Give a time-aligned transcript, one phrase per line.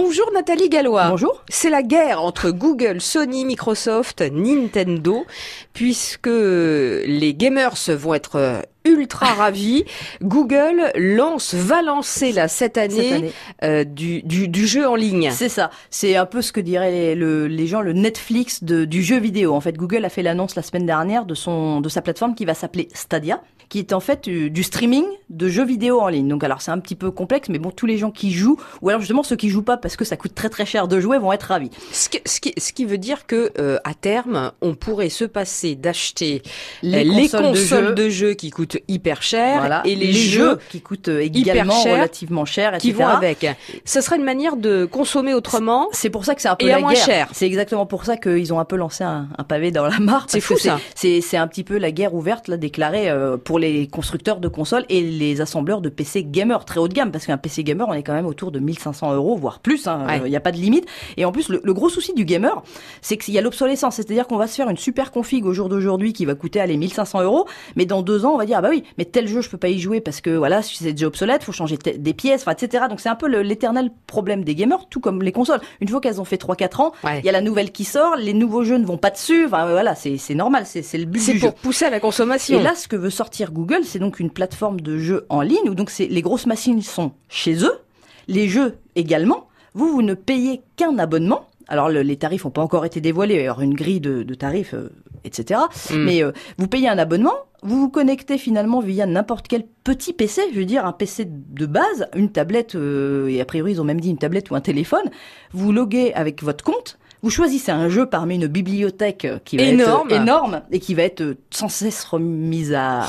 [0.00, 1.08] Bonjour Nathalie Gallois.
[1.08, 1.42] Bonjour.
[1.48, 5.26] C'est la guerre entre Google, Sony, Microsoft, Nintendo,
[5.72, 9.84] puisque les gamers vont être ultra ravis.
[10.22, 15.30] Google lance, va lancer là cette année, euh, du, du, jeu en ligne.
[15.32, 15.70] C'est ça.
[15.90, 19.54] C'est un peu ce que diraient les, les gens le Netflix de, du jeu vidéo.
[19.54, 22.44] En fait, Google a fait l'annonce la semaine dernière de son de sa plateforme qui
[22.44, 26.28] va s'appeler Stadia qui est en fait euh, du streaming de jeux vidéo en ligne.
[26.28, 28.88] Donc alors c'est un petit peu complexe, mais bon, tous les gens qui jouent, ou
[28.88, 31.18] alors justement ceux qui jouent pas parce que ça coûte très très cher de jouer,
[31.18, 31.70] vont être ravis.
[31.92, 32.20] Ce qui,
[32.56, 36.42] ce qui, veut dire que euh, à terme, on pourrait se passer d'acheter
[36.82, 38.34] les, euh, consoles, de, jeux.
[38.34, 42.88] qui coûtent hyper cher et les, jeux, qui coûtent également relativement cher, etc.
[42.88, 43.46] qui vont avec.
[43.84, 45.88] Ce serait une manière de consommer autrement.
[45.92, 47.04] C'est pour ça que c'est un peu la moins guerre.
[47.04, 47.28] cher.
[47.32, 50.26] C'est exactement pour ça qu'ils ont un peu lancé un, pavé dans la mare.
[50.28, 50.78] C'est fou ça.
[50.94, 53.12] C'est un petit peu la guerre ouverte là déclarée
[53.44, 57.10] pour les constructeurs de consoles et les assembleurs de PC gamer très haut de gamme
[57.10, 60.06] parce qu'un PC gamer on est quand même autour de 1500 euros voire plus hein,
[60.08, 62.62] il hein, n'y a pas de limite et en plus le, gros souci du gamer
[63.02, 65.68] c'est qu'il y a l'obsolescence c'est-à-dire qu'on va se faire une super config au jour
[65.68, 68.60] d'aujourd'hui qui va coûter allez 1500 euros mais dans deux ans on va dire ah
[68.60, 71.06] bah oui mais tel jeu je peux pas y jouer parce que voilà c'est déjà
[71.06, 74.88] obsolète faut changer des pièces enfin etc donc c'est un peu l'éternel problème des gamers
[74.90, 75.60] tout comme les consoles.
[75.80, 78.34] Une fois qu'elles ont fait 3-4 ans il y a la nouvelle qui sort les
[78.34, 79.46] nouveaux jeux ne vont pas dessus.
[79.46, 82.58] Enfin voilà c'est normal c'est le but c'est pour pousser à la consommation.
[82.58, 85.68] Et là ce que veut sortir Google c'est donc une plateforme de jeux en ligne
[85.68, 87.78] où donc les grosses machines sont chez eux,
[88.26, 89.48] les jeux également.
[89.74, 91.46] Vous, vous ne payez qu'un abonnement.
[91.68, 94.72] Alors les tarifs n'ont pas encore été dévoilés, il y aura une grille de, tarifs,
[94.72, 94.90] euh,
[95.28, 95.60] etc.
[95.90, 95.96] Mm.
[95.96, 100.42] Mais euh, vous payez un abonnement, vous vous connectez finalement via n'importe quel petit PC,
[100.52, 103.84] je veux dire un PC de base, une tablette, euh, et a priori ils ont
[103.84, 105.10] même dit une tablette ou un téléphone.
[105.52, 110.10] Vous loguez avec votre compte, vous choisissez un jeu parmi une bibliothèque qui va énorme.
[110.10, 113.04] être énorme et qui va être sans cesse remise à,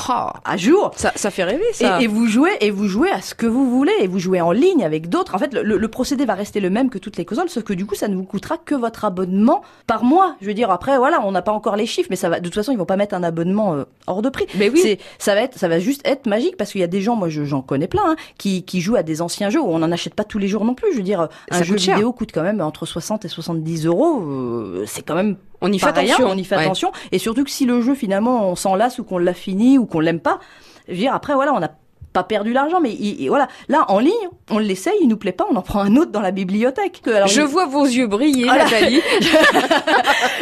[0.45, 0.91] à jour.
[0.95, 2.01] Ça, ça fait rêver ça.
[2.01, 4.51] Et, vous jouez et vous jouez à ce que vous voulez et vous jouez en
[4.51, 5.35] ligne avec d'autres.
[5.35, 7.73] En fait, le, le, procédé va rester le même que toutes les consoles, sauf que
[7.73, 10.35] du coup, ça ne vous coûtera que votre abonnement par mois.
[10.41, 12.39] Je veux dire, après, voilà, on n'a pas encore les chiffres, mais ça va.
[12.39, 14.47] De toute façon, ils vont pas mettre un abonnement euh, hors de prix.
[14.57, 14.97] Mais oui.
[15.19, 17.29] Ça va être, ça va juste être magique parce qu'il y a des gens, moi,
[17.29, 20.15] j'en connais plein, hein, qui, qui jouent à des anciens jeux où on n'en achète
[20.15, 20.91] pas tous les jours non plus.
[20.91, 23.98] Je veux dire, un jeu vidéo coûte quand même entre 60 et 70 euros.
[23.99, 26.27] Euh, c'est quand même on y fait attention.
[26.27, 26.91] on y fait attention.
[27.11, 29.85] Et surtout que si le jeu finalement on s'en lasse ou qu'on l'a fini ou
[29.85, 30.39] qu'on l'aime pas,
[30.87, 31.71] je veux dire après voilà on n'a
[32.13, 32.97] pas perdu l'argent, mais
[33.27, 33.47] voilà.
[33.67, 34.13] Là, en ligne,
[34.49, 37.01] on l'essaye, il nous plaît pas, on en prend un autre dans la bibliothèque.
[37.05, 39.01] je vois vos yeux briller, Nathalie.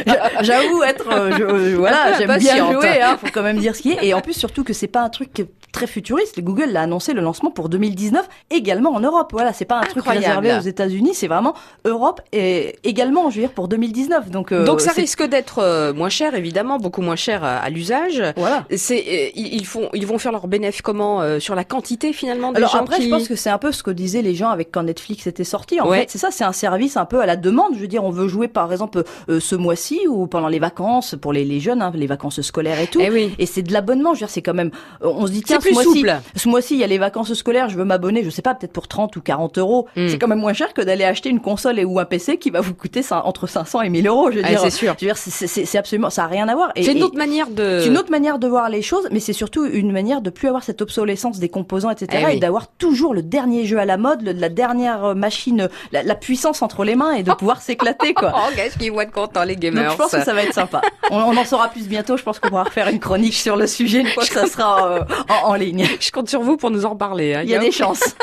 [0.41, 3.01] J'avoue être, euh, euh, voilà, j'aime bien jouer.
[3.01, 4.05] Hein, faut quand même dire ce qui est.
[4.05, 6.39] Et en plus, surtout que c'est pas un truc très futuriste.
[6.41, 9.29] Google l'a annoncé le lancement pour 2019, également en Europe.
[9.31, 11.53] Voilà, c'est pas un truc réservé aux États-Unis, c'est vraiment
[11.85, 14.29] Europe et également, je veux dire, pour 2019.
[14.29, 18.23] Donc, euh, donc ça risque d'être euh, moins cher, évidemment, beaucoup moins cher à, l'usage.
[18.37, 18.65] Voilà.
[18.75, 22.71] C'est, ils font, ils vont faire leur bénéfice comment sur la quantité finalement des Alors
[22.71, 24.83] gens après, je pense que c'est un peu ce que disaient les gens avec quand
[24.83, 25.81] Netflix était sorti.
[25.81, 27.73] En fait, c'est ça, c'est un service un peu à la demande.
[27.75, 31.33] Je veux dire, on veut jouer par exemple ce mois-ci ou pendant les vacances pour
[31.33, 33.01] les, les jeunes, hein, les vacances scolaires et tout.
[33.01, 34.13] Et, eh et c'est de l'abonnement.
[34.13, 36.79] Je veux dire, c'est quand même, on se dit tiens, ce mois-ci, ce mois-ci, il
[36.79, 39.21] y a les vacances scolaires, je veux m'abonner, je sais pas, peut-être pour 30 ou
[39.21, 39.87] 40 euros.
[39.95, 40.07] Hmm.
[40.07, 42.49] C'est quand même moins cher que d'aller acheter une console et ou un PC qui
[42.49, 44.31] va vous coûter ça, entre 500 et 1000 euros.
[44.31, 44.95] Je veux ah, dire, c'est sûr.
[44.99, 46.71] Je veux dire, c'est absolument, ça a rien à voir.
[46.75, 47.79] C'est une autre manière de.
[47.81, 50.47] C'est une autre manière de voir les choses, mais c'est surtout une manière de plus
[50.47, 52.25] avoir cette obsolescence des composants, etc.
[52.29, 56.15] Eh et d'avoir toujours le dernier jeu à la mode, la dernière euh, machine, la,
[56.15, 58.33] puissance entre les mains et de pouvoir s'éclater, quoi.
[58.35, 59.83] oh, qu'est-ce qu'ils vont être contents, les gamers.
[59.83, 60.81] Donc, je pense que ça va être sympa.
[61.11, 62.17] on, en saura plus bientôt.
[62.17, 64.91] Je pense qu'on pourra refaire une chronique sur le sujet une fois que ça sera
[64.91, 65.87] euh, en, en ligne.
[65.99, 67.35] Je compte sur vous pour nous en parler.
[67.35, 67.41] Hein.
[67.43, 68.15] Il y a des chances.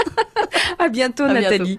[0.78, 1.72] à bientôt, Nathalie.